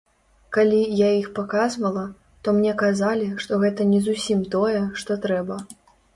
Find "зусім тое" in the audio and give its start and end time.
4.09-4.77